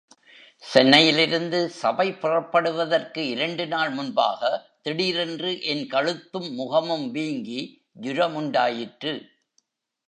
சென்னையிலிருந்து 0.63 1.69
சபை 1.69 2.13
புறப்படுவதற்கு 2.13 3.27
இரண்டு 3.27 3.67
நாள் 3.67 3.89
முன்பாக, 3.89 4.41
திடீரென்று 4.81 5.61
என் 5.61 5.87
கழுத்தும் 5.87 6.49
முகமும் 6.53 7.11
வீங்கி 7.11 7.61
ஜுரமுண்டாயிற்று. 8.01 9.13